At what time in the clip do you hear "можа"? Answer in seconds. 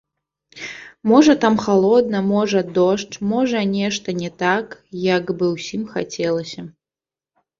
1.09-1.33, 2.29-2.63, 3.33-3.61